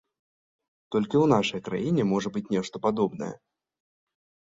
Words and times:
Толькі 0.95 1.15
ў 1.19 1.25
нашай 1.35 1.63
краіне 1.69 2.09
можа 2.15 2.29
быць 2.39 2.47
нешта 2.59 2.85
падобнае. 2.89 3.33